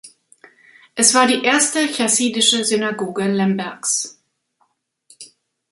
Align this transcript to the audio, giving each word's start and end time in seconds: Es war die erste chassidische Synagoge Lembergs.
Es 0.95 1.13
war 1.13 1.27
die 1.27 1.43
erste 1.43 1.87
chassidische 1.87 2.65
Synagoge 2.65 3.31
Lembergs. 3.31 4.17